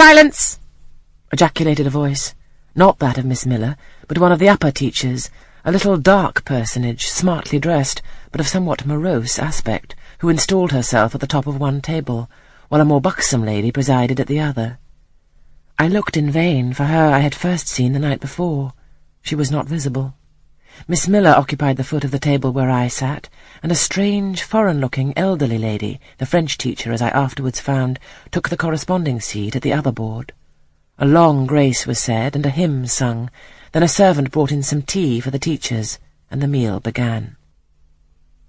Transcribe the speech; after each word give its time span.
Silence! 0.00 0.58
ejaculated 1.30 1.86
a 1.86 1.90
voice. 1.90 2.34
Not 2.74 3.00
that 3.00 3.18
of 3.18 3.26
Miss 3.26 3.44
Miller, 3.44 3.76
but 4.08 4.16
one 4.16 4.32
of 4.32 4.38
the 4.38 4.48
upper 4.48 4.70
teachers, 4.70 5.28
a 5.62 5.70
little 5.70 5.98
dark 5.98 6.42
personage, 6.46 7.06
smartly 7.06 7.58
dressed, 7.58 8.00
but 8.32 8.40
of 8.40 8.48
somewhat 8.48 8.86
morose 8.86 9.38
aspect, 9.38 9.94
who 10.20 10.30
installed 10.30 10.72
herself 10.72 11.14
at 11.14 11.20
the 11.20 11.26
top 11.26 11.46
of 11.46 11.60
one 11.60 11.82
table, 11.82 12.30
while 12.70 12.80
a 12.80 12.84
more 12.86 13.02
buxom 13.02 13.44
lady 13.44 13.70
presided 13.70 14.18
at 14.18 14.26
the 14.26 14.40
other. 14.40 14.78
I 15.78 15.86
looked 15.86 16.16
in 16.16 16.30
vain 16.30 16.72
for 16.72 16.84
her 16.84 17.10
I 17.10 17.18
had 17.18 17.34
first 17.34 17.68
seen 17.68 17.92
the 17.92 17.98
night 17.98 18.20
before. 18.20 18.72
She 19.20 19.34
was 19.34 19.50
not 19.50 19.68
visible. 19.68 20.14
Miss 20.88 21.06
Miller 21.06 21.30
occupied 21.30 21.76
the 21.76 21.84
foot 21.84 22.04
of 22.04 22.10
the 22.10 22.18
table 22.18 22.52
where 22.52 22.70
I 22.70 22.88
sat, 22.88 23.28
and 23.62 23.70
a 23.70 23.74
strange, 23.74 24.42
foreign-looking, 24.42 25.12
elderly 25.16 25.58
lady, 25.58 26.00
the 26.18 26.26
French 26.26 26.56
teacher, 26.58 26.92
as 26.92 27.02
I 27.02 27.10
afterwards 27.10 27.60
found, 27.60 27.98
took 28.30 28.48
the 28.48 28.56
corresponding 28.56 29.20
seat 29.20 29.54
at 29.54 29.62
the 29.62 29.72
other 29.72 29.92
board. 29.92 30.32
A 30.98 31.06
long 31.06 31.46
grace 31.46 31.86
was 31.86 31.98
said, 31.98 32.34
and 32.34 32.44
a 32.44 32.50
hymn 32.50 32.86
sung. 32.86 33.30
Then 33.72 33.82
a 33.82 33.88
servant 33.88 34.30
brought 34.30 34.52
in 34.52 34.62
some 34.62 34.82
tea 34.82 35.20
for 35.20 35.30
the 35.30 35.38
teachers, 35.38 35.98
and 36.30 36.42
the 36.42 36.48
meal 36.48 36.80
began. 36.80 37.36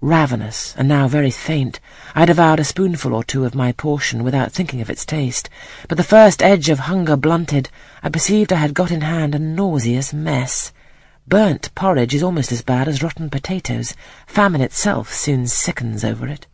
Ravenous, 0.00 0.74
and 0.76 0.88
now 0.88 1.06
very 1.06 1.30
faint, 1.30 1.78
I 2.14 2.24
devoured 2.24 2.58
a 2.58 2.64
spoonful 2.64 3.14
or 3.14 3.22
two 3.22 3.44
of 3.44 3.54
my 3.54 3.70
portion 3.72 4.24
without 4.24 4.50
thinking 4.50 4.80
of 4.80 4.90
its 4.90 5.04
taste, 5.04 5.48
but 5.88 5.96
the 5.96 6.02
first 6.02 6.42
edge 6.42 6.68
of 6.68 6.80
hunger 6.80 7.16
blunted, 7.16 7.68
I 8.02 8.08
perceived 8.08 8.52
I 8.52 8.56
had 8.56 8.74
got 8.74 8.90
in 8.90 9.02
hand 9.02 9.34
a 9.34 9.38
nauseous 9.38 10.12
mess. 10.12 10.72
Burnt 11.26 11.72
porridge 11.76 12.14
is 12.14 12.22
almost 12.22 12.50
as 12.50 12.62
bad 12.62 12.88
as 12.88 13.02
rotten 13.02 13.30
potatoes. 13.30 13.94
Famine 14.26 14.60
itself 14.60 15.12
soon 15.12 15.46
sickens 15.46 16.04
over 16.04 16.26
it. 16.26 16.46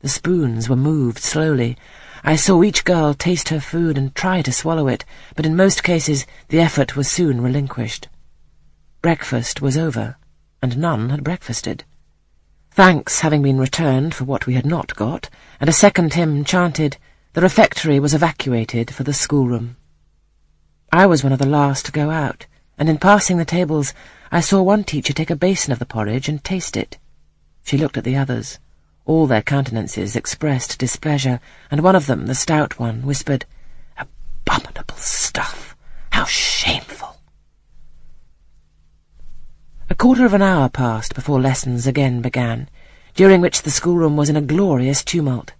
The 0.00 0.08
spoons 0.08 0.68
were 0.68 0.76
moved 0.76 1.18
slowly. 1.18 1.76
I 2.24 2.36
saw 2.36 2.62
each 2.62 2.84
girl 2.84 3.12
taste 3.12 3.50
her 3.50 3.60
food 3.60 3.98
and 3.98 4.14
try 4.14 4.40
to 4.42 4.52
swallow 4.52 4.88
it, 4.88 5.04
but 5.36 5.44
in 5.44 5.54
most 5.54 5.84
cases 5.84 6.26
the 6.48 6.60
effort 6.60 6.96
was 6.96 7.10
soon 7.10 7.42
relinquished. 7.42 8.08
Breakfast 9.02 9.60
was 9.60 9.76
over, 9.76 10.16
and 10.62 10.78
none 10.78 11.10
had 11.10 11.22
breakfasted. 11.22 11.84
Thanks 12.70 13.20
having 13.20 13.42
been 13.42 13.58
returned 13.58 14.14
for 14.14 14.24
what 14.24 14.46
we 14.46 14.54
had 14.54 14.64
not 14.64 14.96
got, 14.96 15.28
and 15.60 15.68
a 15.68 15.72
second 15.72 16.14
hymn 16.14 16.44
chanted, 16.44 16.96
the 17.34 17.42
refectory 17.42 18.00
was 18.00 18.14
evacuated 18.14 18.94
for 18.94 19.04
the 19.04 19.12
schoolroom. 19.12 19.76
I 20.90 21.06
was 21.06 21.22
one 21.22 21.32
of 21.32 21.38
the 21.38 21.46
last 21.46 21.86
to 21.86 21.92
go 21.92 22.10
out 22.10 22.46
and 22.78 22.88
in 22.88 22.98
passing 22.98 23.36
the 23.36 23.44
tables 23.44 23.94
I 24.30 24.40
saw 24.40 24.62
one 24.62 24.84
teacher 24.84 25.12
take 25.12 25.30
a 25.30 25.36
basin 25.36 25.72
of 25.72 25.78
the 25.78 25.86
porridge 25.86 26.28
and 26.28 26.42
taste 26.42 26.76
it. 26.76 26.98
She 27.64 27.76
looked 27.76 27.96
at 27.96 28.04
the 28.04 28.16
others. 28.16 28.58
All 29.04 29.26
their 29.26 29.42
countenances 29.42 30.16
expressed 30.16 30.78
displeasure, 30.78 31.40
and 31.70 31.82
one 31.82 31.96
of 31.96 32.06
them, 32.06 32.26
the 32.26 32.34
stout 32.34 32.78
one, 32.78 33.02
whispered, 33.02 33.44
Abominable 33.98 34.96
stuff! 34.96 35.76
How 36.12 36.24
shameful! 36.24 37.16
A 39.90 39.94
quarter 39.94 40.24
of 40.24 40.32
an 40.32 40.42
hour 40.42 40.68
passed 40.68 41.14
before 41.14 41.40
lessons 41.40 41.86
again 41.86 42.22
began, 42.22 42.68
during 43.14 43.40
which 43.40 43.62
the 43.62 43.70
schoolroom 43.70 44.16
was 44.16 44.30
in 44.30 44.36
a 44.36 44.40
glorious 44.40 45.04
tumult. 45.04 45.52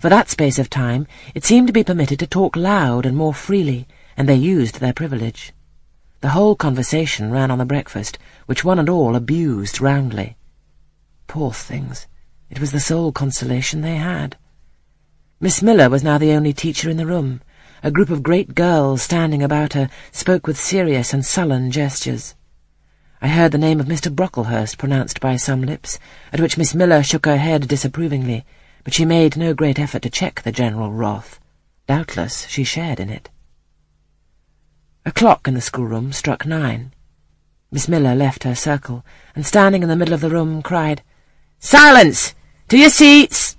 For 0.00 0.08
that 0.08 0.30
space 0.30 0.58
of 0.58 0.70
time 0.70 1.06
it 1.34 1.44
seemed 1.44 1.66
to 1.66 1.72
be 1.72 1.84
permitted 1.84 2.18
to 2.20 2.26
talk 2.26 2.56
loud 2.56 3.04
and 3.04 3.16
more 3.16 3.34
freely, 3.34 3.86
and 4.16 4.28
they 4.28 4.34
used 4.34 4.80
their 4.80 4.94
privilege. 4.94 5.52
The 6.24 6.30
whole 6.30 6.56
conversation 6.56 7.30
ran 7.30 7.50
on 7.50 7.58
the 7.58 7.66
breakfast, 7.66 8.16
which 8.46 8.64
one 8.64 8.78
and 8.78 8.88
all 8.88 9.14
abused 9.14 9.78
roundly. 9.78 10.38
Poor 11.26 11.52
things, 11.52 12.06
it 12.48 12.58
was 12.58 12.72
the 12.72 12.80
sole 12.80 13.12
consolation 13.12 13.82
they 13.82 13.96
had. 13.96 14.38
Miss 15.38 15.60
Miller 15.60 15.90
was 15.90 16.02
now 16.02 16.16
the 16.16 16.32
only 16.32 16.54
teacher 16.54 16.88
in 16.88 16.96
the 16.96 17.04
room. 17.04 17.42
A 17.82 17.90
group 17.90 18.08
of 18.08 18.22
great 18.22 18.54
girls 18.54 19.02
standing 19.02 19.42
about 19.42 19.74
her 19.74 19.90
spoke 20.12 20.46
with 20.46 20.58
serious 20.58 21.12
and 21.12 21.26
sullen 21.26 21.70
gestures. 21.70 22.34
I 23.20 23.28
heard 23.28 23.52
the 23.52 23.58
name 23.58 23.78
of 23.78 23.86
Mr. 23.86 24.10
Brocklehurst 24.10 24.78
pronounced 24.78 25.20
by 25.20 25.36
some 25.36 25.60
lips, 25.60 25.98
at 26.32 26.40
which 26.40 26.56
Miss 26.56 26.74
Miller 26.74 27.02
shook 27.02 27.26
her 27.26 27.36
head 27.36 27.68
disapprovingly, 27.68 28.46
but 28.82 28.94
she 28.94 29.04
made 29.04 29.36
no 29.36 29.52
great 29.52 29.78
effort 29.78 30.00
to 30.00 30.08
check 30.08 30.40
the 30.40 30.52
general 30.52 30.90
wrath. 30.90 31.38
Doubtless 31.86 32.46
she 32.46 32.64
shared 32.64 32.98
in 32.98 33.10
it. 33.10 33.28
A 35.06 35.12
clock 35.12 35.46
in 35.46 35.54
the 35.54 35.60
schoolroom 35.60 36.12
struck 36.12 36.46
nine. 36.46 36.92
Miss 37.70 37.88
Miller 37.88 38.14
left 38.14 38.44
her 38.44 38.54
circle, 38.54 39.04
and 39.34 39.44
standing 39.44 39.82
in 39.82 39.88
the 39.88 39.96
middle 39.96 40.14
of 40.14 40.20
the 40.20 40.30
room, 40.30 40.62
cried, 40.62 41.02
Silence! 41.58 42.34
To 42.68 42.78
your 42.78 42.88
seats! 42.88 43.56